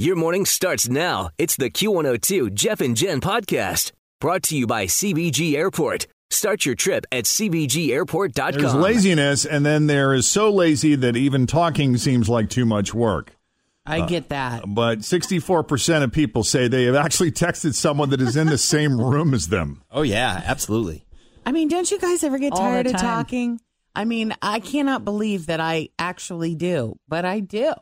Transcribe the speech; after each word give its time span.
Your 0.00 0.16
morning 0.16 0.46
starts 0.46 0.88
now. 0.88 1.28
It's 1.36 1.56
the 1.56 1.68
Q102 1.68 2.54
Jeff 2.54 2.80
and 2.80 2.96
Jen 2.96 3.20
podcast 3.20 3.92
brought 4.18 4.42
to 4.44 4.56
you 4.56 4.66
by 4.66 4.86
CVG 4.86 5.52
Airport. 5.56 6.06
Start 6.30 6.64
your 6.64 6.74
trip 6.74 7.04
at 7.12 7.24
CVGAirport.com. 7.24 8.52
There's 8.62 8.74
laziness, 8.74 9.44
and 9.44 9.66
then 9.66 9.88
there 9.88 10.14
is 10.14 10.26
so 10.26 10.48
lazy 10.50 10.94
that 10.94 11.18
even 11.18 11.46
talking 11.46 11.98
seems 11.98 12.30
like 12.30 12.48
too 12.48 12.64
much 12.64 12.94
work. 12.94 13.36
I 13.84 14.00
uh, 14.00 14.06
get 14.06 14.30
that. 14.30 14.64
But 14.66 15.00
64% 15.00 16.02
of 16.02 16.12
people 16.12 16.44
say 16.44 16.66
they 16.66 16.84
have 16.84 16.94
actually 16.94 17.32
texted 17.32 17.74
someone 17.74 18.08
that 18.08 18.22
is 18.22 18.36
in 18.36 18.46
the 18.46 18.56
same 18.72 18.98
room 18.98 19.34
as 19.34 19.48
them. 19.48 19.82
Oh, 19.90 20.00
yeah, 20.00 20.42
absolutely. 20.46 21.04
I 21.44 21.52
mean, 21.52 21.68
don't 21.68 21.90
you 21.90 21.98
guys 21.98 22.24
ever 22.24 22.38
get 22.38 22.54
All 22.54 22.58
tired 22.60 22.86
of 22.86 22.96
talking? 22.96 23.60
I 23.94 24.06
mean, 24.06 24.34
I 24.40 24.60
cannot 24.60 25.04
believe 25.04 25.48
that 25.48 25.60
I 25.60 25.90
actually 25.98 26.54
do, 26.54 26.98
but 27.06 27.26
I 27.26 27.40
do. 27.40 27.74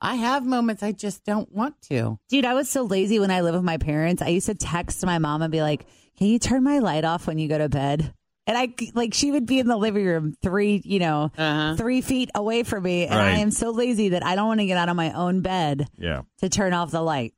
I 0.00 0.14
have 0.16 0.44
moments 0.46 0.82
I 0.82 0.92
just 0.92 1.24
don't 1.24 1.50
want 1.52 1.80
to. 1.88 2.18
Dude, 2.28 2.44
I 2.44 2.54
was 2.54 2.68
so 2.70 2.82
lazy 2.82 3.18
when 3.18 3.30
I 3.30 3.40
lived 3.40 3.56
with 3.56 3.64
my 3.64 3.78
parents. 3.78 4.22
I 4.22 4.28
used 4.28 4.46
to 4.46 4.54
text 4.54 5.04
my 5.04 5.18
mom 5.18 5.42
and 5.42 5.50
be 5.50 5.60
like, 5.62 5.86
"Can 6.16 6.28
you 6.28 6.38
turn 6.38 6.62
my 6.62 6.78
light 6.78 7.04
off 7.04 7.26
when 7.26 7.38
you 7.38 7.48
go 7.48 7.58
to 7.58 7.68
bed?" 7.68 8.14
And 8.46 8.56
I 8.56 8.72
like 8.94 9.12
she 9.12 9.30
would 9.30 9.44
be 9.44 9.58
in 9.58 9.66
the 9.66 9.76
living 9.76 10.06
room 10.06 10.34
three, 10.42 10.80
you 10.84 11.00
know, 11.00 11.30
Uh-huh. 11.36 11.76
three 11.76 12.00
feet 12.00 12.30
away 12.34 12.62
from 12.62 12.84
me, 12.84 13.06
and 13.06 13.14
Right. 13.16 13.34
I 13.34 13.38
am 13.40 13.50
so 13.50 13.70
lazy 13.70 14.10
that 14.10 14.24
I 14.24 14.36
don't 14.36 14.46
want 14.46 14.60
to 14.60 14.66
get 14.66 14.78
out 14.78 14.88
of 14.88 14.96
my 14.96 15.12
own 15.12 15.40
bed 15.42 15.86
Yeah. 15.98 16.22
to 16.38 16.48
turn 16.48 16.72
off 16.72 16.90
the 16.90 17.02
light. 17.02 17.34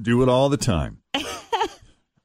Do 0.00 0.22
it 0.22 0.28
all 0.28 0.48
the 0.48 0.56
time. 0.58 0.98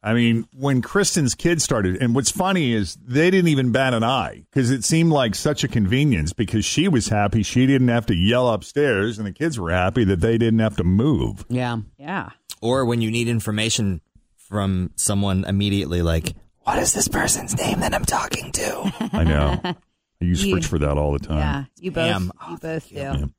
I 0.04 0.14
mean, 0.14 0.48
when 0.54 0.82
Kristen's 0.82 1.34
kids 1.36 1.64
started, 1.64 2.02
and 2.02 2.14
what's 2.16 2.30
funny 2.32 2.72
is 2.72 2.96
they 3.06 3.32
didn't 3.32 3.48
even 3.50 3.72
bat 3.72 3.94
an 3.94 4.04
eye 4.04 4.44
because 4.52 4.70
it 4.72 4.84
seemed 4.84 5.12
like 5.12 5.34
such 5.36 5.64
a 5.64 5.68
convenience 5.68 6.34
because 6.34 6.64
she 6.66 6.88
was 6.88 7.08
happy 7.08 7.42
she 7.44 7.66
didn't 7.66 7.88
have 7.90 8.06
to 8.06 8.16
yell 8.16 8.48
upstairs, 8.50 9.18
and 9.18 9.26
the 9.28 9.32
kids 9.34 9.60
were 9.60 9.72
happy 9.72 10.04
that 10.06 10.22
they 10.22 10.38
didn't 10.38 10.60
have 10.60 10.78
to 10.78 10.84
move. 10.84 11.46
Yeah. 11.50 11.78
Yeah, 11.98 12.30
Or 12.62 12.86
when 12.86 13.02
you 13.02 13.10
need 13.12 13.28
information 13.28 14.02
from 14.38 14.92
someone 14.96 15.44
immediately, 15.46 16.02
like, 16.02 16.36
what 16.62 16.78
is 16.80 16.94
this 16.94 17.08
person's 17.08 17.58
name 17.58 17.80
that 17.80 17.94
I'm 17.94 18.06
talking 18.06 18.52
to? 18.54 19.10
I 19.14 19.24
know. 19.24 19.60
I 20.22 20.26
use 20.26 20.44
You- 20.46 20.54
Fritz 20.54 20.68
for 20.68 20.80
that 20.80 20.98
all 20.98 21.12
the 21.14 21.20
time. 21.20 21.38
yeah, 21.38 21.64
you 21.80 21.92
both, 21.92 22.06
Damn. 22.12 22.24
you 22.26 22.32
oh, 22.48 22.58
both 22.62 22.90
do. 22.90 23.32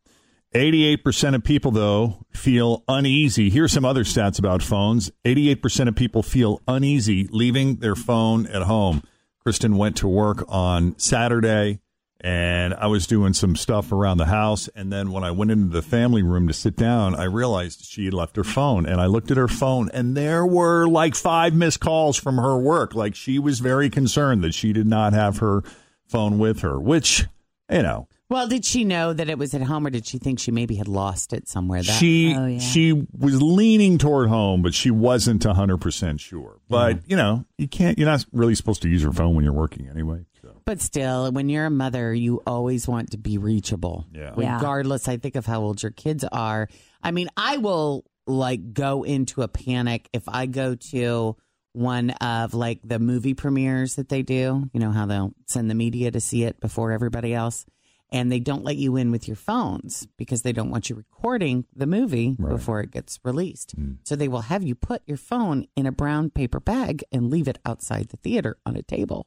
88% 0.58 1.36
of 1.36 1.44
people, 1.44 1.70
though, 1.70 2.26
feel 2.32 2.82
uneasy. 2.88 3.48
Here's 3.48 3.72
some 3.72 3.84
other 3.84 4.02
stats 4.02 4.40
about 4.40 4.60
phones 4.60 5.08
88% 5.24 5.86
of 5.86 5.94
people 5.94 6.24
feel 6.24 6.60
uneasy 6.66 7.28
leaving 7.30 7.76
their 7.76 7.94
phone 7.94 8.46
at 8.48 8.62
home. 8.62 9.04
Kristen 9.40 9.76
went 9.76 9.96
to 9.98 10.08
work 10.08 10.44
on 10.48 10.98
Saturday, 10.98 11.78
and 12.20 12.74
I 12.74 12.88
was 12.88 13.06
doing 13.06 13.34
some 13.34 13.54
stuff 13.54 13.92
around 13.92 14.18
the 14.18 14.26
house. 14.26 14.68
And 14.74 14.92
then 14.92 15.12
when 15.12 15.22
I 15.22 15.30
went 15.30 15.52
into 15.52 15.72
the 15.72 15.80
family 15.80 16.24
room 16.24 16.48
to 16.48 16.54
sit 16.54 16.74
down, 16.74 17.14
I 17.14 17.24
realized 17.24 17.84
she 17.84 18.06
had 18.06 18.14
left 18.14 18.34
her 18.34 18.42
phone. 18.42 18.84
And 18.84 19.00
I 19.00 19.06
looked 19.06 19.30
at 19.30 19.36
her 19.36 19.46
phone, 19.46 19.88
and 19.94 20.16
there 20.16 20.44
were 20.44 20.88
like 20.88 21.14
five 21.14 21.54
missed 21.54 21.78
calls 21.78 22.16
from 22.16 22.36
her 22.36 22.58
work. 22.58 22.96
Like 22.96 23.14
she 23.14 23.38
was 23.38 23.60
very 23.60 23.90
concerned 23.90 24.42
that 24.42 24.54
she 24.54 24.72
did 24.72 24.88
not 24.88 25.12
have 25.12 25.38
her 25.38 25.62
phone 26.08 26.40
with 26.40 26.62
her, 26.62 26.80
which, 26.80 27.26
you 27.70 27.82
know. 27.82 28.08
Well, 28.30 28.46
did 28.46 28.64
she 28.66 28.84
know 28.84 29.14
that 29.14 29.30
it 29.30 29.38
was 29.38 29.54
at 29.54 29.62
home, 29.62 29.86
or 29.86 29.90
did 29.90 30.06
she 30.06 30.18
think 30.18 30.38
she 30.38 30.50
maybe 30.50 30.74
had 30.74 30.86
lost 30.88 31.32
it 31.32 31.48
somewhere? 31.48 31.82
That 31.82 31.92
she 31.92 32.34
Oh, 32.36 32.46
yeah. 32.46 32.58
she 32.58 32.92
was 32.92 33.40
leaning 33.40 33.96
toward 33.96 34.28
home, 34.28 34.60
but 34.60 34.74
she 34.74 34.90
wasn't 34.90 35.42
hundred 35.44 35.78
percent 35.78 36.20
sure. 36.20 36.60
But 36.68 37.08
you 37.08 37.16
know, 37.16 37.46
you 37.56 37.68
can't. 37.68 37.98
You're 37.98 38.08
not 38.08 38.26
really 38.32 38.54
supposed 38.54 38.82
to 38.82 38.88
use 38.88 39.02
your 39.02 39.12
phone 39.12 39.34
when 39.34 39.44
you're 39.44 39.54
working 39.54 39.88
anyway. 39.88 40.26
So. 40.42 40.60
But 40.66 40.82
still, 40.82 41.32
when 41.32 41.48
you're 41.48 41.64
a 41.66 41.70
mother, 41.70 42.12
you 42.12 42.42
always 42.46 42.86
want 42.86 43.12
to 43.12 43.18
be 43.18 43.38
reachable. 43.38 44.06
Yeah. 44.12 44.34
Yeah. 44.36 44.56
Regardless, 44.56 45.08
I 45.08 45.16
think 45.16 45.34
of 45.34 45.46
how 45.46 45.62
old 45.62 45.82
your 45.82 45.92
kids 45.92 46.22
are. 46.30 46.68
I 47.02 47.12
mean, 47.12 47.30
I 47.36 47.56
will 47.56 48.04
like 48.26 48.74
go 48.74 49.04
into 49.04 49.40
a 49.40 49.48
panic 49.48 50.08
if 50.12 50.28
I 50.28 50.44
go 50.44 50.74
to 50.74 51.36
one 51.72 52.10
of 52.10 52.52
like 52.52 52.80
the 52.84 52.98
movie 52.98 53.32
premieres 53.34 53.96
that 53.96 54.10
they 54.10 54.20
do. 54.20 54.68
You 54.74 54.80
know 54.80 54.90
how 54.90 55.06
they'll 55.06 55.32
send 55.46 55.70
the 55.70 55.74
media 55.74 56.10
to 56.10 56.20
see 56.20 56.44
it 56.44 56.60
before 56.60 56.92
everybody 56.92 57.32
else. 57.32 57.64
And 58.10 58.32
they 58.32 58.40
don't 58.40 58.64
let 58.64 58.76
you 58.76 58.96
in 58.96 59.10
with 59.10 59.28
your 59.28 59.36
phones 59.36 60.06
because 60.16 60.40
they 60.40 60.52
don't 60.52 60.70
want 60.70 60.88
you 60.88 60.96
recording 60.96 61.66
the 61.76 61.86
movie 61.86 62.36
before 62.38 62.80
it 62.80 62.90
gets 62.90 63.18
released. 63.22 63.72
Hmm. 63.72 63.92
So 64.04 64.16
they 64.16 64.28
will 64.28 64.40
have 64.42 64.62
you 64.62 64.74
put 64.74 65.02
your 65.06 65.18
phone 65.18 65.66
in 65.76 65.84
a 65.84 65.92
brown 65.92 66.30
paper 66.30 66.58
bag 66.58 67.04
and 67.12 67.28
leave 67.30 67.48
it 67.48 67.58
outside 67.66 68.08
the 68.08 68.16
theater 68.16 68.56
on 68.64 68.76
a 68.76 68.82
table. 68.82 69.26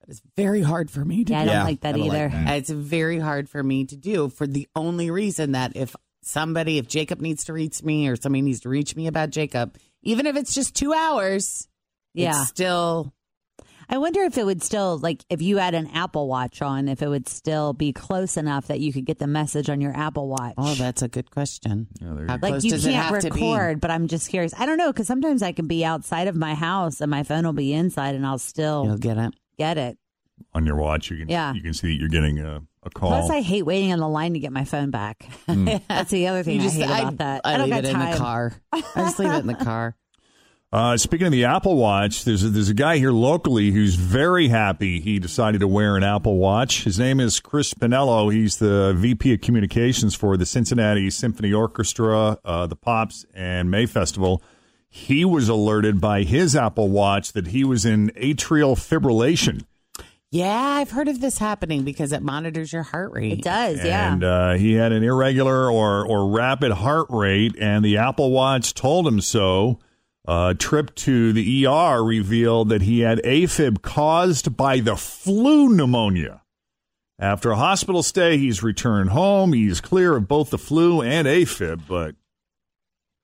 That 0.00 0.08
is 0.10 0.22
very 0.34 0.62
hard 0.62 0.90
for 0.90 1.04
me 1.04 1.24
to 1.24 1.32
Yeah, 1.32 1.40
I 1.40 1.42
do. 1.44 1.46
don't 1.50 1.56
Yeah, 1.58 1.64
like 1.64 1.80
that 1.80 1.92
don't 1.92 2.08
like 2.08 2.16
either. 2.16 2.28
that. 2.30 2.56
It's 2.56 2.70
very 2.70 3.18
hard 3.18 3.50
for 3.50 3.62
me 3.62 3.84
to 3.84 3.96
do 3.96 4.30
for 4.30 4.46
the 4.46 4.66
only 4.74 5.10
reason 5.10 5.52
that 5.52 5.76
if 5.76 5.94
somebody, 6.22 6.78
if 6.78 6.88
Jacob 6.88 7.20
needs 7.20 7.44
to 7.44 7.52
reach 7.52 7.82
me 7.82 8.08
or 8.08 8.16
somebody 8.16 8.40
needs 8.42 8.60
to 8.60 8.68
reach 8.70 8.96
me 8.96 9.08
about 9.08 9.28
Jacob, 9.30 9.76
even 10.02 10.26
if 10.26 10.36
it's 10.36 10.54
just 10.54 10.74
two 10.74 10.94
hours, 10.94 11.68
Yeah. 12.14 12.30
it's 12.40 12.48
still 12.48 13.12
I 13.88 13.98
wonder 13.98 14.22
if 14.22 14.36
it 14.36 14.44
would 14.44 14.62
still 14.62 14.98
like 14.98 15.24
if 15.30 15.40
you 15.42 15.58
had 15.58 15.74
an 15.74 15.86
Apple 15.94 16.26
Watch 16.28 16.60
on, 16.62 16.88
if 16.88 17.02
it 17.02 17.08
would 17.08 17.28
still 17.28 17.72
be 17.72 17.92
close 17.92 18.36
enough 18.36 18.66
that 18.66 18.80
you 18.80 18.92
could 18.92 19.04
get 19.04 19.18
the 19.18 19.26
message 19.26 19.70
on 19.70 19.80
your 19.80 19.96
Apple 19.96 20.28
Watch. 20.28 20.54
Oh, 20.58 20.74
that's 20.74 21.02
a 21.02 21.08
good 21.08 21.30
question. 21.30 21.86
there 22.00 22.10
you 22.22 22.26
How 22.26 22.36
go. 22.36 22.46
like 22.46 22.52
close 22.54 22.64
you 22.64 22.70
does 22.72 22.84
it 22.86 22.92
can't 22.92 23.14
have 23.14 23.22
to 23.22 23.30
be? 23.30 23.40
record, 23.52 23.80
but 23.80 23.90
I'm 23.90 24.08
just 24.08 24.28
curious. 24.28 24.52
I 24.58 24.66
don't 24.66 24.78
know 24.78 24.92
because 24.92 25.06
sometimes 25.06 25.42
I 25.42 25.52
can 25.52 25.66
be 25.66 25.84
outside 25.84 26.26
of 26.28 26.36
my 26.36 26.54
house 26.54 27.00
and 27.00 27.10
my 27.10 27.22
phone 27.22 27.44
will 27.44 27.52
be 27.52 27.72
inside, 27.72 28.14
and 28.14 28.26
I'll 28.26 28.38
still 28.38 28.84
You'll 28.86 28.98
get 28.98 29.18
it. 29.18 29.34
get 29.58 29.78
it. 29.78 29.98
On 30.54 30.66
your 30.66 30.76
watch, 30.76 31.10
you 31.10 31.16
can 31.18 31.28
Yeah. 31.28 31.52
you 31.54 31.62
can 31.62 31.72
see 31.72 31.88
that 31.88 31.94
you're 32.00 32.08
getting 32.10 32.38
a, 32.40 32.60
a 32.82 32.90
call. 32.90 33.08
Plus, 33.10 33.30
I 33.30 33.40
hate 33.40 33.62
waiting 33.64 33.92
on 33.92 34.00
the 34.00 34.08
line 34.08 34.34
to 34.34 34.38
get 34.38 34.52
my 34.52 34.64
phone 34.64 34.90
back. 34.90 35.26
Hmm. 35.46 35.66
That's 35.88 36.10
the 36.10 36.26
other 36.26 36.42
thing 36.42 36.60
You 36.60 36.68
I 36.68 36.70
hate 36.72 36.84
about 36.84 37.18
that. 37.18 37.40
I, 37.44 37.56
don't 37.56 37.70
leave 37.70 37.82
got 37.82 37.84
it 37.86 37.92
time. 37.92 38.02
in 38.02 38.10
the 38.10 38.16
car. 38.18 38.52
I 38.72 38.80
just 38.96 39.18
leave 39.18 39.30
it 39.32 39.38
in 39.38 39.46
the 39.46 39.54
car. 39.54 39.94
Uh, 40.76 40.94
speaking 40.94 41.26
of 41.26 41.32
the 41.32 41.46
Apple 41.46 41.74
Watch, 41.74 42.26
there's 42.26 42.44
a, 42.44 42.50
there's 42.50 42.68
a 42.68 42.74
guy 42.74 42.98
here 42.98 43.10
locally 43.10 43.70
who's 43.70 43.94
very 43.94 44.48
happy 44.48 45.00
he 45.00 45.18
decided 45.18 45.62
to 45.62 45.66
wear 45.66 45.96
an 45.96 46.02
Apple 46.02 46.36
Watch. 46.36 46.84
His 46.84 46.98
name 46.98 47.18
is 47.18 47.40
Chris 47.40 47.72
Pinello. 47.72 48.30
He's 48.30 48.58
the 48.58 48.92
VP 48.94 49.32
of 49.32 49.40
Communications 49.40 50.14
for 50.14 50.36
the 50.36 50.44
Cincinnati 50.44 51.08
Symphony 51.08 51.50
Orchestra, 51.50 52.38
uh, 52.44 52.66
the 52.66 52.76
Pops, 52.76 53.24
and 53.32 53.70
May 53.70 53.86
Festival. 53.86 54.42
He 54.86 55.24
was 55.24 55.48
alerted 55.48 55.98
by 55.98 56.24
his 56.24 56.54
Apple 56.54 56.90
Watch 56.90 57.32
that 57.32 57.46
he 57.46 57.64
was 57.64 57.86
in 57.86 58.10
atrial 58.10 58.76
fibrillation. 58.76 59.64
Yeah, 60.30 60.52
I've 60.52 60.90
heard 60.90 61.08
of 61.08 61.22
this 61.22 61.38
happening 61.38 61.84
because 61.84 62.12
it 62.12 62.20
monitors 62.20 62.70
your 62.70 62.82
heart 62.82 63.12
rate. 63.12 63.32
It 63.32 63.42
does, 63.42 63.82
yeah. 63.82 64.12
And 64.12 64.22
uh, 64.22 64.52
he 64.52 64.74
had 64.74 64.92
an 64.92 65.02
irregular 65.02 65.70
or, 65.70 66.06
or 66.06 66.28
rapid 66.28 66.72
heart 66.72 67.06
rate, 67.08 67.56
and 67.58 67.82
the 67.82 67.96
Apple 67.96 68.30
Watch 68.30 68.74
told 68.74 69.06
him 69.06 69.22
so. 69.22 69.78
A 70.28 70.56
trip 70.58 70.94
to 70.96 71.32
the 71.32 71.66
ER 71.66 72.02
revealed 72.02 72.68
that 72.70 72.82
he 72.82 73.00
had 73.00 73.22
AFib 73.22 73.80
caused 73.82 74.56
by 74.56 74.80
the 74.80 74.96
flu 74.96 75.68
pneumonia. 75.68 76.42
After 77.18 77.52
a 77.52 77.56
hospital 77.56 78.02
stay, 78.02 78.36
he's 78.36 78.62
returned 78.62 79.10
home. 79.10 79.52
He's 79.52 79.80
clear 79.80 80.16
of 80.16 80.28
both 80.28 80.50
the 80.50 80.58
flu 80.58 81.00
and 81.00 81.28
AFib, 81.28 81.82
but 81.88 82.16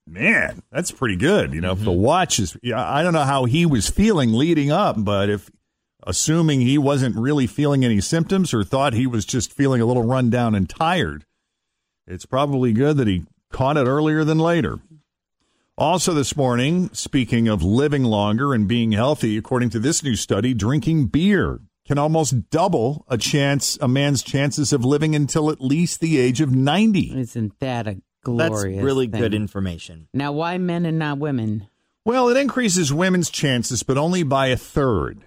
man, 0.06 0.62
that's 0.70 0.93
pretty 0.93 1.16
good. 1.16 1.52
You 1.52 1.60
know, 1.60 1.72
if 1.72 1.81
the 1.81 1.90
watch 1.93 2.38
is, 2.38 2.56
I 2.75 3.02
don't 3.02 3.12
know 3.12 3.25
how 3.25 3.44
he 3.44 3.66
was 3.66 3.90
feeling 3.90 4.32
leading 4.32 4.70
up, 4.70 4.96
but 4.98 5.28
if 5.28 5.50
assuming 6.05 6.60
he 6.60 6.78
wasn't 6.78 7.16
really 7.16 7.46
feeling 7.46 7.84
any 7.84 8.00
symptoms 8.00 8.55
or 8.55 8.64
thought 8.64 8.94
he 8.94 9.06
was 9.06 9.25
just 9.25 9.52
feeling 9.52 9.81
a 9.81 9.87
little 9.87 10.05
run 10.05 10.31
down 10.31 10.55
and 10.55 10.70
tired, 10.70 11.25
it's 12.06 12.26
probably 12.26 12.72
good 12.72 12.96
that 12.96 13.08
he 13.08 13.25
caught 13.50 13.76
it 13.76 13.87
earlier 13.87 14.25
than 14.25 14.38
later. 14.38 14.78
Also, 15.78 16.12
this 16.12 16.36
morning, 16.36 16.90
speaking 16.92 17.48
of 17.48 17.62
living 17.62 18.04
longer 18.04 18.52
and 18.52 18.69
being 18.69 18.92
healthy, 18.92 19.38
according 19.38 19.70
to 19.70 19.78
this 19.78 20.02
new 20.02 20.14
study, 20.14 20.52
drinking 20.52 21.06
beer 21.06 21.60
can 21.86 21.96
almost 21.96 22.50
double 22.50 23.06
a 23.08 23.16
chance 23.16 23.78
a 23.80 23.88
man's 23.88 24.22
chances 24.22 24.74
of 24.74 24.84
living 24.84 25.16
until 25.16 25.50
at 25.50 25.62
least 25.62 26.00
the 26.00 26.19
age 26.19 26.42
of 26.42 26.54
90. 26.54 27.19
Isn't 27.19 27.58
that 27.60 27.86
a 27.86 28.02
glorious 28.22 28.50
That's 28.50 28.62
glorious? 28.62 28.84
really 28.84 29.06
thing? 29.08 29.20
good 29.20 29.34
information. 29.34 30.08
Now, 30.12 30.32
why 30.32 30.58
men 30.58 30.84
and 30.84 30.98
not 30.98 31.19
women? 31.19 31.69
Well, 32.04 32.28
it 32.28 32.36
increases 32.36 32.92
women's 32.92 33.30
chances, 33.30 33.82
but 33.82 33.96
only 33.96 34.22
by 34.24 34.48
a 34.48 34.58
third. 34.58 35.22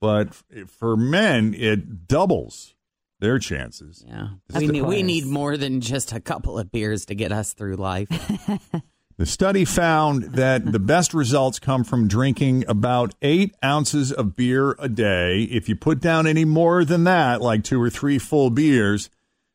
But 0.00 0.32
for 0.68 0.96
men, 0.96 1.54
it 1.54 2.06
doubles 2.06 2.74
their 3.18 3.40
chances. 3.40 4.04
Yeah, 4.06 4.28
That's 4.48 4.64
we 4.64 4.68
need, 4.68 4.82
we 4.82 5.02
need 5.02 5.26
more 5.26 5.56
than 5.56 5.80
just 5.80 6.12
a 6.12 6.20
couple 6.20 6.56
of 6.58 6.70
beers 6.70 7.06
to 7.06 7.14
get 7.16 7.32
us 7.32 7.52
through 7.52 7.76
life. 7.76 8.08
The 9.18 9.26
study 9.26 9.64
found 9.64 10.34
that 10.34 10.72
the 10.72 10.78
best 10.78 11.12
results 11.12 11.58
come 11.58 11.84
from 11.84 12.08
drinking 12.08 12.64
about 12.66 13.14
eight 13.20 13.54
ounces 13.62 14.10
of 14.10 14.34
beer 14.34 14.74
a 14.78 14.88
day. 14.88 15.42
If 15.42 15.68
you 15.68 15.76
put 15.76 16.00
down 16.00 16.26
any 16.26 16.44
more 16.44 16.84
than 16.84 17.04
that, 17.04 17.42
like 17.42 17.62
two 17.62 17.80
or 17.80 17.90
three 17.90 18.18
full 18.18 18.50
beers, 18.50 19.10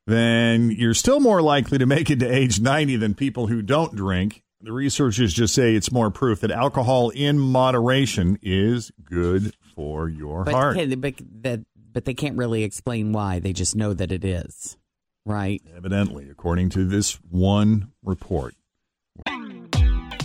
then 0.06 0.72
you're 0.72 0.94
still 0.94 1.20
more 1.20 1.42
likely 1.42 1.78
to 1.80 1.86
make 1.86 2.10
it 2.10 2.20
to 2.20 2.28
age 2.28 2.60
90 2.60 2.96
than 2.98 3.16
people 3.16 3.48
who 3.48 3.62
don't 3.62 3.96
drink. 3.96 4.44
The 4.62 4.72
researchers 4.72 5.34
just 5.34 5.54
say 5.54 5.76
it's 5.76 5.92
more 5.92 6.12
proof 6.12 6.40
that 6.42 6.52
alcohol 6.52 7.10
in 7.10 7.40
moderation 7.40 8.40
is 8.42 8.92
good 9.04 9.54
for 9.76 10.08
your 10.08 10.44
but, 10.44 10.54
heart. 10.54 10.78
but 11.00 11.16
that 11.42 11.66
but 11.94 12.06
they 12.06 12.14
can't 12.14 12.38
really 12.38 12.64
explain 12.64 13.12
why. 13.12 13.40
They 13.40 13.54
just 13.54 13.76
know 13.76 13.94
that 13.94 14.12
it 14.12 14.24
is, 14.24 14.78
right? 15.26 15.62
Evidently, 15.76 16.30
according 16.30 16.70
to 16.70 16.86
this 16.86 17.14
one 17.30 17.92
report. 18.04 18.54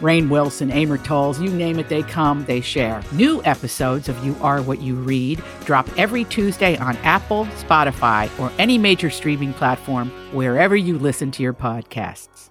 Rainn 0.00 0.28
Wilson, 0.28 0.70
Amor 0.70 0.98
Towles, 0.98 1.40
you 1.40 1.48
name 1.50 1.78
it, 1.78 1.88
they 1.88 2.02
come, 2.02 2.44
they 2.44 2.60
share. 2.60 3.02
New 3.12 3.42
episodes 3.44 4.08
of 4.08 4.24
You 4.24 4.36
Are 4.42 4.60
What 4.62 4.80
You 4.82 4.94
Read 4.96 5.42
drop 5.64 5.88
every 5.98 6.24
Tuesday 6.24 6.76
on 6.76 6.96
Apple, 6.98 7.46
Spotify, 7.66 8.28
or 8.38 8.52
any 8.58 8.76
major 8.78 9.08
streaming 9.10 9.52
platform 9.54 10.10
wherever 10.34 10.76
you 10.76 10.98
listen 10.98 11.30
to 11.32 11.42
your 11.42 11.54
podcasts. 11.54 12.50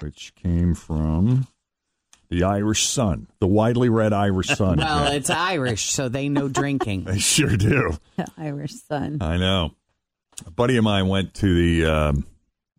which 0.00 0.32
came 0.36 0.74
from 0.74 1.46
the 2.30 2.44
Irish 2.44 2.86
Sun, 2.86 3.26
the 3.40 3.46
widely 3.48 3.88
read 3.88 4.12
Irish 4.12 4.48
Sun. 4.48 4.78
Well, 4.78 5.12
it's 5.12 5.30
Irish, 5.30 5.90
so 5.90 6.08
they 6.08 6.28
know 6.28 6.48
drinking. 6.60 7.04
they 7.04 7.18
sure 7.18 7.56
do. 7.56 7.96
Irish 8.36 8.74
Sun. 8.74 9.18
I 9.20 9.36
know. 9.38 9.72
A 10.46 10.50
buddy 10.52 10.76
of 10.76 10.84
mine 10.84 11.08
went 11.08 11.34
to 11.34 11.52
the 11.54 11.90
um, 11.90 12.24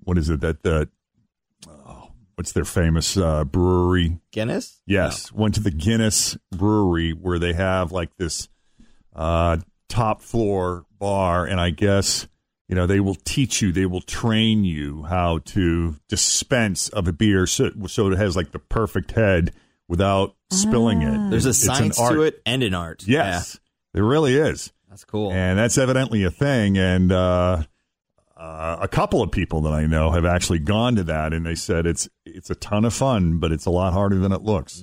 what 0.03 0.17
is 0.17 0.29
it 0.29 0.39
that 0.41 0.63
the 0.63 0.87
what's 2.39 2.53
their 2.53 2.63
famous 2.63 3.17
uh, 3.17 3.43
brewery? 3.43 4.17
Guinness? 4.31 4.79
Yes, 4.85 5.29
went 5.29 5.55
to 5.55 5.59
the 5.59 5.71
Guinness 5.71 6.37
Brewery 6.55 7.11
where 7.11 7.37
they 7.37 7.51
have 7.51 7.91
like 7.91 8.15
this 8.15 8.47
uh, 9.13 9.57
top 9.89 10.21
floor 10.21 10.85
bar, 10.97 11.45
and 11.45 11.59
I 11.59 11.71
guess 11.71 12.29
you 12.69 12.75
know 12.75 12.87
they 12.87 13.01
will 13.01 13.17
teach 13.25 13.61
you, 13.61 13.73
they 13.73 13.85
will 13.85 13.99
train 13.99 14.63
you 14.63 15.03
how 15.03 15.39
to 15.47 15.97
dispense 16.07 16.87
of 16.87 17.09
a 17.09 17.11
beer, 17.11 17.45
so, 17.45 17.71
so 17.87 18.09
it 18.09 18.17
has 18.17 18.37
like 18.37 18.51
the 18.51 18.59
perfect 18.59 19.11
head 19.11 19.51
without 19.89 20.33
spilling 20.49 21.01
it. 21.01 21.29
There's 21.29 21.45
a 21.45 21.53
science 21.53 21.97
to 21.97 22.21
it 22.21 22.41
and 22.45 22.63
an 22.63 22.73
art. 22.73 23.03
Yes, 23.05 23.59
there 23.93 24.05
really 24.05 24.37
is. 24.37 24.71
That's 24.87 25.03
cool. 25.03 25.33
And 25.33 25.59
that's 25.59 25.77
evidently 25.77 26.23
a 26.23 26.31
thing. 26.31 26.77
And 26.77 27.11
uh, 27.11 27.63
uh, 28.39 28.77
a 28.79 28.87
couple 28.87 29.21
of 29.21 29.31
people 29.31 29.61
that 29.61 29.73
I 29.73 29.85
know 29.85 30.11
have 30.11 30.25
actually 30.25 30.59
gone 30.59 30.95
to 30.95 31.03
that, 31.03 31.33
and 31.33 31.45
they 31.45 31.55
said 31.55 31.85
it's 31.85 32.07
it's 32.25 32.49
a 32.49 32.55
ton 32.55 32.85
of 32.85 32.93
fun, 32.93 33.37
but 33.39 33.51
it's 33.51 33.65
a 33.65 33.69
lot 33.69 33.91
harder 33.91 34.17
than 34.17 34.31
it 34.31 34.41
looks. 34.41 34.81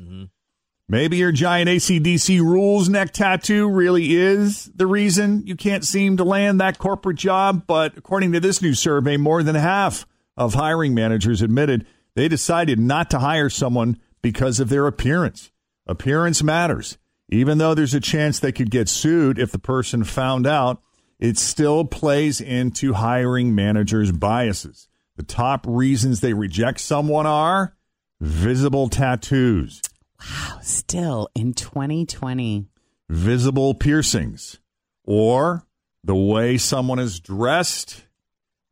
Maybe 0.88 1.16
your 1.16 1.32
giant 1.32 1.68
ACDC 1.68 2.40
rules 2.40 2.88
neck 2.88 3.12
tattoo 3.12 3.68
really 3.68 4.14
is 4.14 4.70
the 4.74 4.86
reason 4.86 5.44
you 5.46 5.56
can't 5.56 5.84
seem 5.84 6.16
to 6.18 6.24
land 6.24 6.60
that 6.60 6.78
corporate 6.78 7.16
job. 7.16 7.64
But 7.66 7.96
according 7.96 8.32
to 8.32 8.40
this 8.40 8.62
new 8.62 8.74
survey, 8.74 9.16
more 9.16 9.42
than 9.42 9.56
half 9.56 10.06
of 10.36 10.54
hiring 10.54 10.94
managers 10.94 11.42
admitted 11.42 11.86
they 12.14 12.28
decided 12.28 12.78
not 12.78 13.10
to 13.10 13.18
hire 13.18 13.48
someone 13.48 13.98
because 14.22 14.60
of 14.60 14.68
their 14.68 14.86
appearance. 14.86 15.50
Appearance 15.86 16.42
matters. 16.42 16.98
Even 17.28 17.58
though 17.58 17.74
there's 17.74 17.94
a 17.94 18.00
chance 18.00 18.38
they 18.38 18.52
could 18.52 18.70
get 18.70 18.88
sued 18.88 19.38
if 19.38 19.50
the 19.50 19.58
person 19.58 20.04
found 20.04 20.46
out, 20.46 20.80
it 21.18 21.38
still 21.38 21.84
plays 21.84 22.40
into 22.40 22.92
hiring 22.94 23.54
managers' 23.54 24.12
biases. 24.12 24.88
The 25.16 25.22
top 25.22 25.64
reasons 25.66 26.20
they 26.20 26.34
reject 26.34 26.80
someone 26.80 27.26
are 27.26 27.74
visible 28.20 28.88
tattoos, 28.88 29.80
Wow, 30.20 30.58
Still 30.62 31.28
in 31.34 31.52
2020. 31.54 32.66
visible 33.08 33.74
piercings, 33.74 34.58
or 35.04 35.64
the 36.04 36.14
way 36.16 36.56
someone 36.58 36.98
is 36.98 37.20
dressed. 37.20 38.04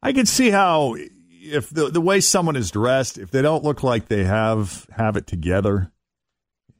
I 0.02 0.12
can 0.12 0.26
see 0.26 0.50
how 0.50 0.96
if 1.31 1.69
the 1.70 1.91
the 1.91 2.00
way 2.00 2.20
someone 2.20 2.56
is 2.56 2.70
dressed, 2.70 3.19
if 3.19 3.31
they 3.31 3.43
don't 3.43 3.64
look 3.64 3.82
like 3.82 4.08
they 4.08 4.25
have 4.25 4.87
have 4.96 5.17
it 5.17 5.26
together, 5.26 5.91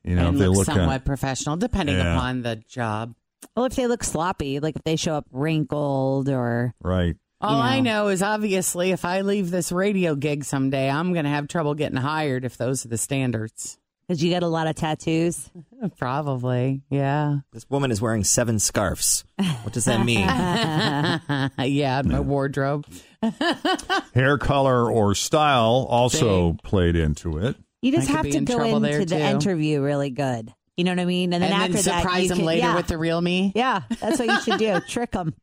you 0.03 0.15
know, 0.17 0.29
and 0.29 0.37
if 0.37 0.41
they 0.41 0.49
look 0.49 0.57
look 0.59 0.69
uh, 0.69 0.73
somewhat 0.73 0.87
kind 0.89 0.97
of, 1.01 1.05
professional, 1.05 1.57
depending 1.57 1.97
Yeah. 1.97 2.17
upon 2.17 2.43
the 2.43 2.57
job. 2.57 3.15
Well, 3.57 3.67
if 3.67 3.75
they 3.75 3.87
look 3.87 4.05
sloppy, 4.05 4.61
like 4.61 4.77
if 4.77 4.83
they 4.85 4.97
show 4.97 5.15
up 5.15 5.27
wrinkled 5.33 6.29
or 6.29 6.75
right. 6.83 7.17
All 7.41 7.61
I 7.61 7.81
know. 7.81 8.05
know 8.05 8.09
is 8.09 8.23
obviously 8.23 8.91
if 8.93 9.05
I 9.05 9.21
leave 9.21 9.51
this 9.51 9.71
radio 9.71 10.15
gig 10.15 10.45
someday, 10.45 10.89
I'm 10.89 11.13
going 11.13 11.25
to 11.25 11.31
have 11.31 11.47
trouble 11.49 11.75
getting 11.75 11.99
hired 11.99 12.45
if 12.45 12.57
those 12.57 12.87
are 12.87 12.89
the 12.89 12.97
standards. 12.97 13.77
because 14.09 14.23
you 14.25 14.33
got 14.33 14.43
a 14.43 14.49
lot 14.49 14.67
of 14.67 14.77
tattoos. 14.77 15.51
Probably, 15.99 16.81
yeah. 16.89 17.39
This 17.53 17.69
woman 17.69 17.91
is 17.91 18.01
wearing 18.01 18.25
seven 18.25 18.59
scarves. 18.59 19.25
What 19.63 19.75
does 19.75 19.85
that 19.85 20.07
mean? 20.07 20.21
yeah, 21.59 22.01
my 22.05 22.21
wardrobe. 22.21 22.87
Hair 24.15 24.39
color 24.39 24.91
or 24.91 25.15
style 25.15 25.87
also 25.91 26.55
played 26.65 26.97
into 26.97 27.39
it. 27.39 27.57
You 27.83 27.93
just 27.93 28.09
I 28.09 28.13
have 28.13 28.25
to 28.31 28.37
in 28.39 28.45
go 28.47 28.63
into 28.65 28.81
there, 28.81 29.01
the 29.01 29.17
too. 29.17 29.23
interview 29.23 29.83
really 29.83 30.09
good. 30.11 30.55
You 30.77 30.85
know 30.85 30.91
what 30.93 31.01
I 31.01 31.05
mean? 31.05 31.33
And 31.33 31.43
then 31.43 31.53
and 31.53 31.63
after 31.63 31.73
then 31.75 31.83
that, 31.85 32.03
surprise 32.03 32.29
them 32.29 32.39
can- 32.39 32.47
later 32.47 32.67
yeah. 32.67 32.75
with 32.77 32.89
the 32.89 32.99
real 32.99 33.21
me. 33.21 33.53
Yeah, 33.55 33.83
that's 34.01 34.19
what 34.19 34.29
you 34.29 34.41
should 34.41 34.59
do. 34.59 34.81
Trick 34.89 35.13
them. 35.13 35.35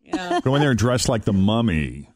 Go 0.43 0.55
in 0.55 0.61
there 0.61 0.73
dressed 0.73 1.07
like 1.07 1.23
the 1.23 1.33
mummy, 1.33 2.09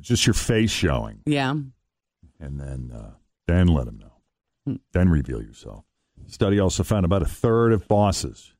just 0.00 0.26
your 0.26 0.34
face 0.34 0.70
showing, 0.70 1.20
Yeah. 1.26 1.52
and 1.52 2.60
then 2.60 2.90
uh, 2.92 3.12
then 3.46 3.68
let 3.68 3.86
them 3.86 3.98
know. 3.98 4.78
Then 4.92 5.08
reveal 5.08 5.40
yourself. 5.42 5.84
Study 6.26 6.58
also 6.58 6.82
found 6.82 7.04
about 7.04 7.22
a 7.22 7.26
third 7.26 7.72
of 7.72 7.86
bosses 7.86 8.52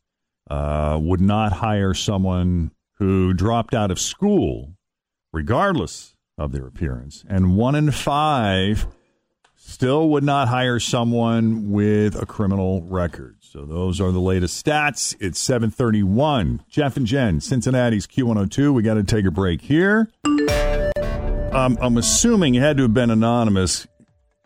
uh, 0.49 0.97
would 1.03 1.21
not 1.21 1.53
hire 1.55 1.95
someone 1.95 2.71
who 2.99 3.35
dropped 3.35 3.75
out 3.75 3.91
of 3.91 3.99
school, 3.99 4.77
regardless 5.33 6.15
of 6.39 6.53
their 6.53 6.67
appearance, 6.67 7.25
and 7.29 7.57
one 7.57 7.75
in 7.75 7.91
five 7.91 8.87
still 9.66 10.08
would 10.11 10.25
not 10.25 10.49
hire 10.49 10.78
someone 10.78 11.70
with 11.70 12.20
a 12.20 12.25
criminal 12.25 12.82
record. 12.82 13.37
So 13.40 13.64
those 13.64 14.00
are 14.00 14.12
the 14.12 14.20
latest 14.20 14.64
stats. 14.64 15.16
It's 15.18 15.38
731. 15.40 16.62
Jeff 16.68 16.96
and 16.96 17.06
Jen, 17.06 17.40
Cincinnati's 17.40 18.06
Q102. 18.06 18.73
We 18.73 18.82
got 18.82 18.94
to 18.94 19.04
take 19.04 19.25
a 19.25 19.30
break 19.30 19.62
here. 19.62 20.08
Um, 20.25 21.76
I'm 21.80 21.96
assuming 21.96 22.54
it 22.54 22.62
had 22.62 22.76
to 22.76 22.85
have 22.85 22.94
been 22.94 23.11
anonymous 23.11 23.87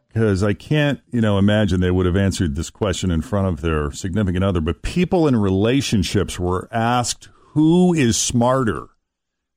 because 0.08 0.42
I 0.42 0.54
can't, 0.54 1.00
you 1.12 1.20
know, 1.20 1.38
imagine 1.38 1.80
they 1.80 1.90
would 1.90 2.06
have 2.06 2.16
answered 2.16 2.56
this 2.56 2.70
question 2.70 3.10
in 3.10 3.20
front 3.20 3.48
of 3.48 3.60
their 3.60 3.92
significant 3.92 4.42
other. 4.42 4.60
But 4.60 4.82
people 4.82 5.28
in 5.28 5.36
relationships 5.36 6.38
were 6.38 6.68
asked 6.72 7.28
who 7.52 7.92
is 7.92 8.16
smarter, 8.16 8.88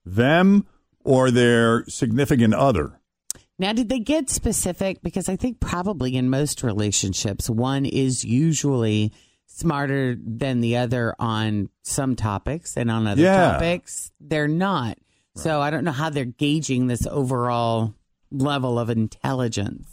them 0.03 0.67
or 1.03 1.31
their 1.31 1.85
significant 1.85 2.53
other. 2.53 2.99
Now, 3.59 3.71
did 3.73 3.89
they 3.89 3.99
get 3.99 4.29
specific? 4.29 5.01
Because 5.03 5.29
I 5.29 5.35
think 5.35 5.59
probably 5.59 6.15
in 6.15 6.29
most 6.29 6.63
relationships, 6.63 7.49
one 7.49 7.85
is 7.85 8.23
usually 8.25 9.13
smarter 9.45 10.15
than 10.19 10.61
the 10.61 10.77
other 10.77 11.13
on 11.19 11.69
some 11.83 12.15
topics, 12.15 12.75
and 12.75 12.89
on 12.89 13.05
other 13.05 13.21
Yeah. 13.21 13.51
topics, 13.53 14.11
they're 14.19 14.47
not. 14.47 14.97
So 15.35 15.61
I 15.61 15.69
don't 15.69 15.83
know 15.83 15.91
how 15.91 16.09
they're 16.09 16.25
gauging 16.25 16.87
this 16.87 17.05
overall 17.07 17.93
level 18.31 18.79
of 18.79 18.89
intelligence. 18.89 19.87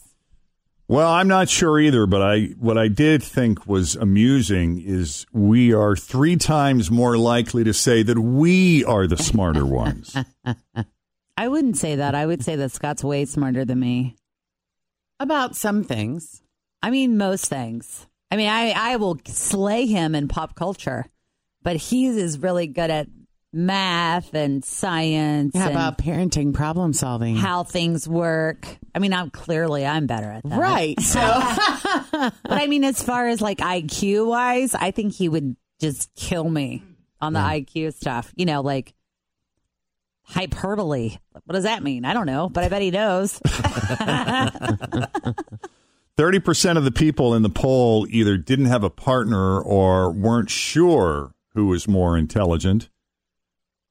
Well, 0.89 1.11
I'm 1.13 1.29
not 1.29 1.49
sure 1.49 1.79
either, 1.79 2.07
but 2.07 2.21
I 2.21 2.47
what 2.59 2.77
I 2.77 2.89
did 2.89 3.23
think 3.23 3.67
was 3.67 3.95
amusing 3.95 4.81
is 4.85 5.25
we 5.33 5.73
are 5.73 5.95
three 5.95 6.37
times 6.37 6.91
more 6.91 7.17
likely 7.17 7.63
to 7.65 7.73
say 7.73 8.03
that 8.03 8.19
we 8.19 8.83
are 8.85 9.07
the 9.07 9.17
smarter 9.17 9.65
ones. 9.65 10.17
I 11.41 11.49
wouldn't 11.49 11.79
say 11.79 11.97
that. 11.97 12.15
I 12.15 12.27
would 12.27 12.45
say 12.45 12.57
that 12.57 12.71
Scott's 12.71 13.03
way 13.03 13.25
smarter 13.25 13.65
than 13.65 13.81
me. 13.81 14.15
About 15.19 15.57
some 15.57 15.85
things. 15.85 16.43
I 16.83 16.91
mean, 16.91 17.17
most 17.17 17.47
things. 17.47 18.07
I 18.31 18.37
mean, 18.37 18.51
I, 18.51 18.73
I 18.77 18.97
will 18.97 19.19
slay 19.25 19.87
him 19.87 20.15
in 20.15 20.29
pop 20.29 20.55
culture, 20.55 21.07
but 21.63 21.77
he 21.77 22.09
is 22.09 22.41
really 22.41 22.67
good 22.67 22.91
at 22.91 23.07
math 23.55 24.35
and 24.35 24.63
science 24.63 25.57
How 25.57 25.69
and 25.69 25.71
about 25.71 25.97
parenting 25.97 26.53
problem 26.53 26.93
solving? 26.93 27.37
how 27.37 27.65
things 27.65 28.07
work. 28.07 28.77
I 28.95 28.99
mean, 28.99 29.15
I'm 29.15 29.31
clearly 29.31 29.87
I'm 29.87 30.07
better 30.07 30.31
at 30.31 30.43
that. 30.43 30.59
right. 30.61 31.01
So 31.01 31.21
But 31.21 32.35
I 32.53 32.67
mean, 32.67 32.85
as 32.85 33.03
far 33.03 33.29
as 33.29 33.41
like 33.41 33.59
IQ 33.61 34.27
wise, 34.27 34.75
I 34.75 34.91
think 34.91 35.15
he 35.15 35.31
would 35.31 35.57
just 35.81 36.15
kill 36.15 36.47
me 36.51 36.83
on 37.19 37.33
the 37.33 37.41
IQ 37.41 37.95
stuff. 37.95 38.31
You 38.37 38.45
know, 38.45 38.61
like 38.61 38.93
hyperbole. 40.31 41.17
What 41.45 41.55
does 41.55 41.65
that 41.65 41.83
mean? 41.83 42.05
I 42.05 42.13
don't 42.15 42.27
know, 42.27 42.49
but 42.49 42.65
I 42.65 42.69
bet 42.69 42.83
he 42.83 42.91
knows. 42.91 43.41
30% 46.17 46.77
of 46.77 46.85
the 46.85 46.93
people 46.93 47.35
in 47.35 47.43
the 47.43 47.51
poll 47.51 48.07
either 48.11 48.37
didn't 48.37 48.67
have 48.67 48.85
a 48.85 48.91
partner 48.91 49.61
or 49.61 50.11
weren't 50.11 50.51
sure 50.51 51.35
who 51.55 51.67
was 51.67 51.89
more 51.89 52.17
intelligent. 52.17 52.89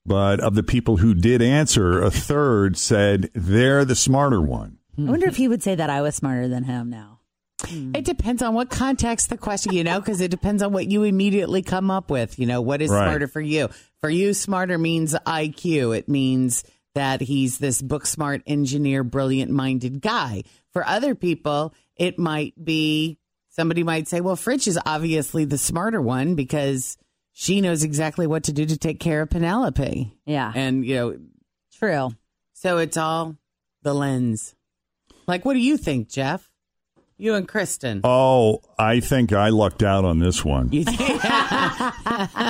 But 0.06 0.40
of 0.40 0.54
the 0.54 0.62
people 0.62 0.96
who 0.98 1.12
did 1.14 1.42
answer, 1.42 2.00
a 2.00 2.10
third 2.10 2.76
said 2.76 3.30
they're 3.34 3.84
the 3.84 3.94
smarter 3.94 4.40
one. 4.40 4.78
I 4.98 5.02
wonder 5.02 5.28
if 5.28 5.36
he 5.36 5.48
would 5.48 5.62
say 5.62 5.74
that 5.74 5.90
I 5.90 6.00
was 6.02 6.14
smarter 6.14 6.48
than 6.48 6.64
him 6.64 6.90
now. 6.90 7.19
It 7.68 8.04
depends 8.04 8.42
on 8.42 8.54
what 8.54 8.70
context 8.70 9.28
the 9.30 9.36
question, 9.36 9.72
you 9.74 9.84
know, 9.84 10.00
because 10.00 10.20
it 10.20 10.30
depends 10.30 10.62
on 10.62 10.72
what 10.72 10.90
you 10.90 11.02
immediately 11.02 11.62
come 11.62 11.90
up 11.90 12.10
with. 12.10 12.38
You 12.38 12.46
know, 12.46 12.60
what 12.60 12.80
is 12.82 12.90
Right. 12.90 13.04
smarter 13.06 13.26
for 13.28 13.40
you? 13.40 13.68
For 14.00 14.08
you, 14.10 14.32
smarter 14.34 14.78
means 14.78 15.14
IQ. 15.26 15.96
It 15.96 16.08
means 16.08 16.64
that 16.94 17.20
he's 17.20 17.58
this 17.58 17.80
book 17.82 18.06
smart 18.06 18.42
engineer, 18.46 19.04
brilliant 19.04 19.50
minded 19.50 20.00
guy. 20.00 20.42
For 20.72 20.86
other 20.86 21.14
people, 21.14 21.74
it 21.96 22.18
might 22.18 22.54
be 22.62 23.18
somebody 23.48 23.82
might 23.82 24.08
say, 24.08 24.20
well, 24.20 24.36
Fritch 24.36 24.66
is 24.66 24.78
obviously 24.86 25.44
the 25.44 25.58
smarter 25.58 26.00
one 26.00 26.34
because 26.34 26.96
she 27.32 27.60
knows 27.60 27.84
exactly 27.84 28.26
what 28.26 28.44
to 28.44 28.52
do 28.52 28.64
to 28.66 28.76
take 28.76 29.00
care 29.00 29.22
of 29.22 29.30
Penelope. 29.30 30.12
Yeah. 30.26 30.52
And, 30.54 30.84
you 30.84 30.94
know, 30.94 31.18
True. 31.78 32.10
so 32.54 32.78
it's 32.78 32.96
all 32.96 33.36
the 33.82 33.94
lens. 33.94 34.54
Like, 35.26 35.44
what 35.44 35.54
do 35.54 35.60
you 35.60 35.76
think, 35.76 36.08
Jeff? 36.08 36.49
You 37.20 37.34
and 37.34 37.46
Kristen. 37.46 38.00
Oh, 38.02 38.62
I 38.78 39.00
think 39.00 39.34
I 39.34 39.50
lucked 39.50 39.82
out 39.82 40.06
on 40.06 40.20
this 40.20 40.42
one. 40.44 40.70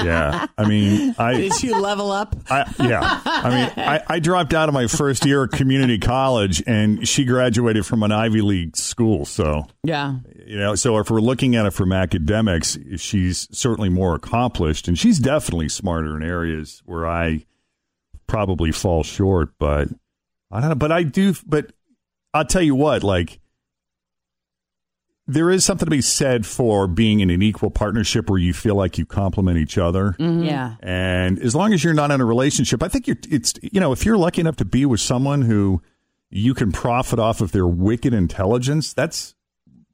Yeah. 0.01 0.47
I 0.57 0.67
mean, 0.69 1.15
I. 1.19 1.35
Did 1.35 1.63
you 1.63 1.81
level 1.81 2.11
up? 2.11 2.35
I, 2.49 2.73
yeah, 2.81 3.21
I 3.25 3.49
mean, 3.51 3.73
I, 3.87 4.03
I 4.09 4.19
dropped 4.19 4.55
out 4.55 4.69
of 4.69 4.73
my 4.75 4.87
first 4.87 5.25
year 5.27 5.45
at 5.45 5.51
community 5.51 5.99
college, 5.99 6.63
and 6.67 7.07
she 7.07 7.25
graduated 7.25 7.85
from 7.87 8.03
an 8.03 8.13
Ivy 8.13 8.41
League 8.41 8.77
school. 8.77 9.25
So, 9.25 9.67
Yeah. 9.83 10.17
you 10.47 10.57
know, 10.59 10.75
so 10.75 10.99
if 10.99 11.11
we're 11.11 11.21
looking 11.21 11.57
at 11.57 11.67
it 11.67 11.73
from 11.73 11.93
academics, 11.93 12.79
she's 12.97 13.49
certainly 13.53 13.89
more 13.89 14.15
accomplished, 14.15 14.89
and 14.89 14.99
she's 14.99 15.19
definitely 15.19 15.69
smarter 15.69 16.17
in 16.17 16.23
areas 16.23 16.83
where 16.85 17.07
I 17.07 17.45
probably 18.27 18.73
fall 18.73 19.03
short. 19.03 19.51
But 19.59 19.89
I 20.51 20.61
don't 20.61 20.71
know. 20.71 20.75
But 20.77 20.93
I 20.93 21.03
do. 21.03 21.35
But 21.47 21.73
I'll 22.35 22.45
tell 22.47 22.63
you 22.63 22.75
what, 22.75 23.03
like. 23.03 23.39
There 25.33 25.51
is 25.51 25.65
something 25.65 25.87
to 25.87 25.91
be 25.91 26.01
said 26.01 26.45
for 26.45 26.87
being 26.87 27.21
in 27.21 27.31
an 27.31 27.43
equal 27.43 27.71
partnership 27.71 28.29
where 28.29 28.39
you 28.39 28.53
feel 28.53 28.75
like 28.75 28.99
you 28.99 29.07
complement 29.07 29.59
each 29.59 29.79
other. 29.79 30.17
Yeah. 30.19 30.75
And 30.81 31.39
as 31.39 31.55
long 31.55 31.73
as 31.73 31.85
you're 31.85 31.95
not 31.95 32.11
in 32.11 32.21
a 32.21 32.25
relationship, 32.25 32.83
I 32.83 32.89
think 32.89 33.07
you're, 33.07 33.17
it's, 33.31 33.55
you 33.63 33.81
know, 33.81 33.93
if 33.93 34.05
you're 34.05 34.19
lucky 34.19 34.41
enough 34.41 34.57
to 34.57 34.65
be 34.65 34.85
with 34.87 35.01
someone 35.01 35.43
who 35.43 35.83
you 36.31 36.55
can 36.55 36.73
profit 36.73 37.19
off 37.19 37.41
of 37.41 37.53
their 37.53 37.67
wicked 37.67 38.13
intelligence, 38.13 38.93
that's 38.93 39.35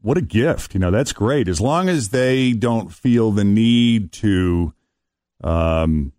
what 0.00 0.16
a 0.16 0.22
gift. 0.22 0.74
You 0.74 0.80
know, 0.80 0.90
that's 0.90 1.12
great. 1.12 1.48
As 1.48 1.60
long 1.60 1.88
as 1.88 2.10
they 2.10 2.52
don't 2.52 2.92
feel 2.92 3.30
the 3.30 3.44
need 3.44 4.12
to 4.12 4.72
um, 5.42 6.12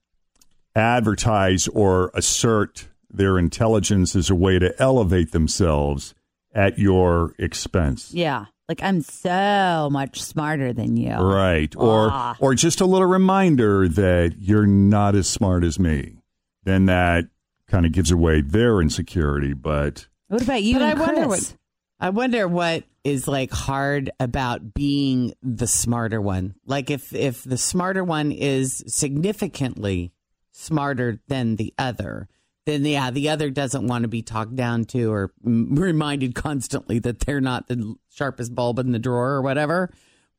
advertise 0.76 1.68
or 1.70 2.12
assert 2.14 2.88
their 3.10 3.40
intelligence 3.40 4.16
as 4.16 4.30
a 4.30 4.36
way 4.36 4.60
to 4.60 4.80
elevate 4.82 5.32
themselves 5.32 6.14
at 6.54 6.78
your 6.78 7.34
expense. 7.40 8.14
Yeah. 8.14 8.46
Like 8.70 8.84
I'm 8.84 9.02
so 9.02 9.90
much 9.92 10.22
smarter 10.22 10.74
than 10.74 10.98
you. 10.98 11.14
Right. 11.16 11.74
Or 11.78 12.10
Ah. 12.12 12.36
or 12.40 12.54
just 12.54 12.82
a 12.82 12.86
little 12.86 13.08
reminder 13.08 13.88
that 13.88 14.36
you're 14.40 14.68
not 14.68 15.16
as 15.16 15.30
smart 15.30 15.64
as 15.64 15.80
me. 15.80 16.18
Then 16.64 16.86
that 16.88 17.28
kind 17.68 17.86
of 17.86 17.92
gives 17.94 18.12
away 18.12 18.42
their 18.42 18.82
insecurity, 18.82 19.54
but 19.54 20.08
What 20.28 20.42
about 20.42 20.64
you 20.64 20.74
But 20.76 20.82
and 20.82 20.92
I 21.00 21.06
wonder 21.06 21.28
Chris? 21.28 21.52
what 21.52 21.58
I 22.00 22.10
wonder 22.10 22.48
what 22.48 22.84
is 23.06 23.26
like 23.28 23.52
hard 23.52 24.10
about 24.20 24.74
being 24.74 25.34
the 25.42 25.66
smarter 25.68 26.22
one. 26.22 26.56
Like 26.66 26.90
if 26.92 27.14
if 27.16 27.44
the 27.46 27.58
smarter 27.58 28.04
one 28.04 28.32
is 28.34 28.84
significantly 28.88 30.12
smarter 30.52 31.20
than 31.30 31.56
the 31.56 31.74
other, 31.78 32.28
then 32.68 32.84
yeah, 32.84 33.12
the 33.12 33.30
other 33.30 33.50
doesn't 33.50 33.88
want 33.88 34.02
to 34.04 34.10
be 34.10 34.22
talked 34.22 34.56
down 34.56 34.84
to 34.86 35.10
or 35.10 35.32
reminded 35.42 36.36
constantly 36.36 37.00
that 37.00 37.22
they're 37.22 37.40
not 37.40 37.68
the 37.68 37.96
sharpest 38.10 38.54
bulb 38.54 38.78
in 38.78 38.92
the 38.92 39.00
drawer 39.00 39.32
or 39.32 39.42
whatever. 39.42 39.90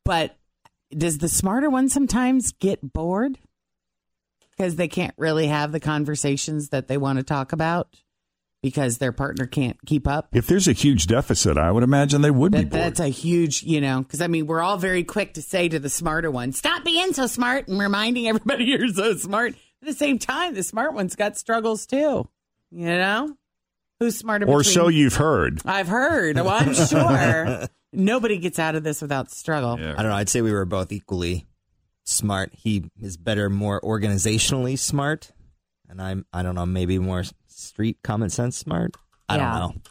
But 0.05 0.37
does 0.95 1.17
the 1.17 1.27
smarter 1.27 1.71
one 1.71 1.89
sometimes 1.89 2.51
get 2.51 2.93
bored 2.93 3.39
because 4.51 4.75
they 4.75 4.87
can't 4.87 5.15
really 5.17 5.47
have 5.47 5.71
the 5.71 5.79
conversations 5.79 6.69
that 6.69 6.87
they 6.87 6.97
want 6.97 7.17
to 7.17 7.23
talk 7.23 7.51
about 7.51 7.95
because 8.61 8.99
their 8.99 9.11
partner 9.11 9.47
can't 9.47 9.77
keep 9.87 10.07
up? 10.07 10.29
if 10.31 10.45
there's 10.45 10.67
a 10.67 10.73
huge 10.73 11.07
deficit, 11.07 11.57
I 11.57 11.71
would 11.71 11.83
imagine 11.83 12.21
they 12.21 12.29
would 12.29 12.51
be 12.51 12.59
bored. 12.59 12.71
that's 12.71 12.99
a 12.99 13.07
huge, 13.07 13.63
you 13.63 13.81
know, 13.81 14.03
because 14.03 14.21
I 14.21 14.27
mean, 14.27 14.45
we're 14.45 14.61
all 14.61 14.77
very 14.77 15.03
quick 15.03 15.33
to 15.33 15.41
say 15.41 15.67
to 15.67 15.79
the 15.79 15.89
smarter 15.89 16.29
one, 16.29 16.51
stop 16.51 16.83
being 16.83 17.11
so 17.13 17.25
smart 17.25 17.67
and 17.67 17.79
reminding 17.79 18.27
everybody 18.27 18.65
you're 18.67 18.87
so 18.89 19.15
smart. 19.15 19.55
At 19.81 19.87
the 19.87 19.93
same 19.93 20.19
time, 20.19 20.53
the 20.55 20.63
smart 20.63 20.93
one's 20.93 21.15
got 21.15 21.37
struggles 21.37 21.85
too, 21.85 22.27
you 22.71 22.85
know? 22.85 23.35
Who's 23.99 24.17
smarter? 24.17 24.45
or 24.47 24.59
between- 24.59 24.73
so 24.73 24.87
you've 24.87 25.15
heard. 25.15 25.61
I've 25.65 25.87
heard. 25.87 26.35
Well, 26.37 26.49
I'm 26.49 26.73
sure 26.87 27.67
nobody 27.91 28.37
gets 28.37 28.59
out 28.59 28.75
of 28.75 28.83
this 28.83 29.01
without 29.01 29.29
struggle. 29.31 29.71
I 29.73 29.77
don't 29.77 30.03
know. 30.03 30.13
I'd 30.15 30.29
say 30.29 30.41
we 30.41 30.51
were 30.53 30.65
both 30.65 30.91
equally 30.91 31.45
smart. 32.05 32.51
He 32.53 32.85
is 33.01 33.17
better, 33.17 33.49
more 33.49 33.79
organizationally 33.81 34.77
smart, 34.79 35.31
and 35.89 36.01
I'm 36.01 36.25
I 36.31 36.43
don't 36.43 36.55
know, 36.55 36.65
maybe 36.65 36.97
more 36.99 37.23
street 37.47 37.97
common 38.03 38.29
sense 38.29 38.57
smart. 38.57 38.95
I 39.27 39.35
Yeah. 39.37 39.51
don't 39.51 39.59
know. 39.75 39.81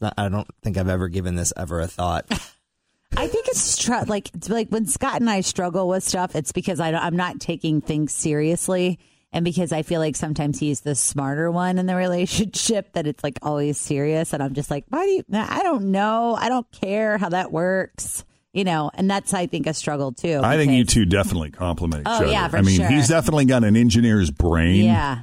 Not, 0.00 0.14
I 0.18 0.28
don't 0.28 0.48
think 0.64 0.76
I've 0.76 0.88
ever 0.88 1.08
given 1.08 1.36
this 1.36 1.52
ever 1.56 1.78
a 1.80 1.86
thought. 1.86 2.26
I 3.16 3.28
think 3.28 3.46
it's 3.48 3.76
tr- 3.78 4.04
like 4.08 4.34
it's 4.34 4.48
like 4.48 4.70
when 4.70 4.86
Scott 4.86 5.20
and 5.20 5.30
I 5.30 5.42
struggle 5.42 5.86
with 5.86 6.02
stuff, 6.02 6.34
it's 6.34 6.50
because 6.50 6.80
I 6.80 6.90
don't, 6.90 7.02
I'm 7.04 7.16
not 7.16 7.38
taking 7.38 7.80
things 7.80 8.12
seriously, 8.12 8.98
and 9.32 9.44
because 9.44 9.72
I 9.72 9.82
feel 9.82 10.00
like 10.00 10.16
sometimes 10.16 10.58
he's 10.58 10.80
the 10.82 10.94
smarter 10.94 11.50
one 11.50 11.78
in 11.78 11.86
the 11.86 11.96
relationship. 12.06 12.92
That 12.92 13.06
it's 13.06 13.22
like 13.24 13.38
always 13.42 13.78
serious, 13.78 14.32
and 14.32 14.42
I'm 14.42 14.54
just 14.54 14.70
like, 14.70 14.84
why 14.88 15.04
do 15.06 15.10
you? 15.12 15.24
I 15.32 15.62
don't 15.62 15.90
know. 15.92 16.34
I 16.38 16.48
don't 16.48 16.70
care 16.72 17.18
how 17.18 17.30
that 17.30 17.52
works. 17.52 18.24
You 18.54 18.64
know, 18.64 18.90
and 18.92 19.10
that's 19.10 19.32
I 19.32 19.46
think 19.46 19.66
a 19.66 19.72
struggle 19.72 20.12
too. 20.12 20.40
I 20.44 20.56
think 20.58 20.72
you 20.72 20.82
because- 20.82 20.94
two 20.94 21.04
definitely 21.06 21.50
complement 21.52 22.02
each 22.02 22.06
Oh, 22.08 22.16
other. 22.16 22.26
yeah, 22.26 22.48
for 22.48 22.58
I 22.58 22.62
mean, 22.62 22.76
sure. 22.76 22.88
he's 22.88 23.08
definitely 23.08 23.46
got 23.46 23.64
an 23.64 23.76
engineer's 23.76 24.30
brain. 24.30 24.84
Yeah. 24.84 25.20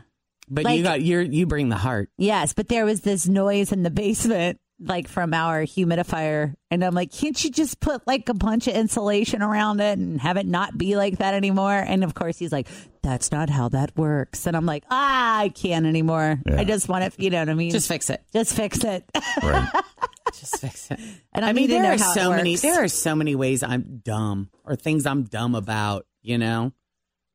But 0.50 0.64
Like- 0.64 0.78
you 0.78 0.84
got 0.84 1.02
you 1.02 1.20
you 1.20 1.46
bring 1.46 1.70
the 1.70 1.76
heart. 1.76 2.10
Yes, 2.18 2.54
but 2.54 2.70
there 2.70 2.86
was 2.86 3.02
this 3.02 3.28
noise 3.28 3.72
in 3.72 3.84
the 3.84 3.92
basement, 3.92 4.60
like 4.80 5.08
from 5.08 5.34
our 5.34 5.64
humidifier, 5.64 6.56
and 6.72 6.84
I'm 6.84 6.94
like, 6.94 7.12
can't 7.12 7.42
you 7.44 7.52
just 7.52 7.80
put 7.80 8.06
like 8.08 8.30
a 8.30 8.34
bunch 8.34 8.68
of 8.68 8.76
insulation 8.76 9.42
around 9.42 9.80
it 9.82 9.98
and 9.98 10.20
have 10.22 10.38
it 10.38 10.46
not 10.46 10.78
be 10.78 10.96
like 10.96 11.18
that 11.18 11.34
anymore? 11.34 11.74
And 11.74 12.04
of 12.04 12.14
course, 12.14 12.38
he's 12.38 12.52
like, 12.52 12.68
that's 13.02 13.32
not 13.32 13.50
how 13.50 13.70
that 13.70 13.98
works. 13.98 14.46
And 14.48 14.56
I'm 14.56 14.66
like, 14.66 14.84
ah, 14.90 15.40
I 15.40 15.50
can't 15.50 15.86
anymore. 15.86 16.40
Yeah. 16.46 16.60
I 16.60 16.64
just 16.64 16.88
want 16.90 17.12
to, 17.14 17.22
you 17.22 17.30
know 17.30 17.40
what 17.40 17.50
I 17.50 17.54
mean? 17.54 17.72
Just 17.72 17.88
fix 17.88 18.10
it. 18.10 18.24
just 18.34 18.56
fix 18.56 18.84
it. 18.84 19.04
Right. 19.44 19.70
Just 20.34 20.60
fix 20.60 20.92
it. 20.92 21.00
And 21.34 21.44
I 21.44 21.50
I 21.50 21.54
mean, 21.54 21.70
there 21.70 21.92
are 21.92 21.98
so 21.98 22.30
many. 22.30 22.56
There 22.56 22.84
are 22.84 22.88
so 22.88 23.16
many 23.16 23.34
ways 23.34 23.64
I'm 23.64 24.02
dumb 24.04 24.52
or 24.64 24.76
things 24.76 25.08
I'm 25.08 25.24
dumb 25.24 25.56
about. 25.56 26.06
You 26.22 26.38
know, 26.38 26.72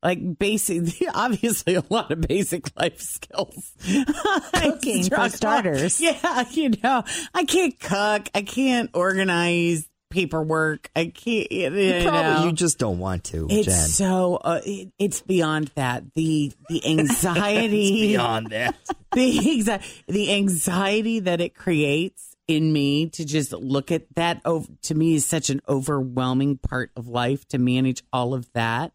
like 0.05 0.37
basic. 0.39 0.83
Obviously, 1.13 1.75
a 1.75 1.83
lot 1.89 2.11
of 2.11 2.21
basic 2.21 2.69
life 2.79 3.01
skills. 3.01 3.73
Cooking, 4.53 5.03
for 5.09 5.29
starters. 5.29 5.99
Yeah, 5.99 6.45
you 6.51 6.71
know, 6.83 7.03
I 7.33 7.43
can't 7.45 7.79
cook. 7.79 8.29
I 8.35 8.41
can't 8.43 8.89
organize 8.93 9.87
paperwork. 10.11 10.89
I 10.95 11.07
can't. 11.07 11.51
You, 11.51 11.69
Probably 12.03 12.21
know. 12.21 12.45
you 12.45 12.51
just 12.53 12.77
don't 12.77 12.99
want 12.99 13.23
to, 13.25 13.47
It's 13.49 13.65
Jen. 13.65 13.75
so. 13.87 14.35
Uh, 14.35 14.61
it, 14.65 14.91
it's 14.99 15.21
beyond 15.21 15.71
that. 15.75 16.13
The 16.13 16.53
the 16.69 16.85
anxiety 16.99 18.07
Beyond 18.09 18.51
that. 18.51 18.75
the 19.13 19.51
anxiety, 19.51 19.85
the 20.07 20.33
anxiety 20.33 21.19
that 21.21 21.41
it 21.41 21.55
creates 21.55 22.35
in 22.47 22.71
me 22.71 23.09
to 23.09 23.25
just 23.25 23.51
look 23.53 23.91
at 23.91 24.03
that. 24.15 24.41
ov- 24.45 24.69
To 24.83 24.95
me, 24.95 25.15
is 25.15 25.25
such 25.25 25.49
an 25.49 25.61
overwhelming 25.67 26.57
part 26.59 26.91
of 26.95 27.07
life 27.07 27.47
to 27.49 27.57
manage 27.57 28.03
all 28.13 28.33
of 28.35 28.47
that. 28.53 28.91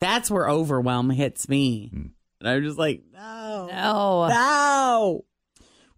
That's 0.00 0.30
where 0.30 0.48
overwhelm 0.48 1.10
hits 1.10 1.48
me, 1.48 1.90
and 1.92 2.48
I'm 2.48 2.62
just 2.62 2.78
like, 2.78 3.02
no, 3.12 3.68
No. 3.70 4.28
no. 4.28 5.24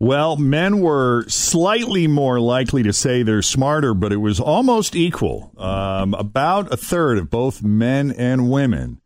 Well, 0.01 0.37
men 0.37 0.79
were 0.81 1.25
slightly 1.29 2.07
more 2.07 2.39
likely 2.39 2.85
to 2.85 2.93
say 2.93 3.25
they're 3.25 3.43
smarter, 3.43 3.95
but 3.95 4.13
it 4.13 4.19
was 4.19 4.39
almost 4.39 4.95
equal. 4.95 5.53
Um, 5.59 6.15
about 6.15 6.73
a 6.73 6.77
third 6.77 7.19
of 7.19 7.31
both 7.31 7.65
men 7.65 8.13
and 8.13 8.49
women 8.49 9.01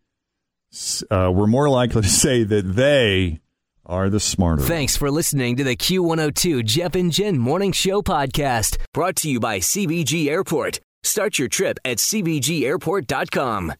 uh, 1.10 1.32
were 1.34 1.46
more 1.46 1.70
likely 1.70 2.02
to 2.02 2.08
say 2.08 2.44
that 2.44 2.74
they 2.74 3.40
are 3.86 4.10
the 4.10 4.20
smarter. 4.20 4.62
Thanks 4.62 4.94
for 4.94 5.10
listening 5.10 5.56
to 5.56 5.64
the 5.64 5.76
Q102 5.76 6.62
Jeff 6.66 6.94
and 6.94 7.10
Jen 7.10 7.38
Morning 7.38 7.72
Show 7.72 8.02
podcast, 8.02 8.76
brought 8.92 9.16
to 9.16 9.30
you 9.30 9.40
by 9.40 9.60
CVG 9.60 10.28
Airport. 10.28 10.78
Start 11.02 11.38
your 11.38 11.48
trip 11.48 11.78
at 11.86 11.96
CVGAirport.com. 11.96 13.72